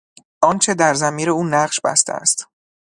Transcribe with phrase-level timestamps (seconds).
[0.41, 2.47] آنچه در ضمیر او نقش بسته است.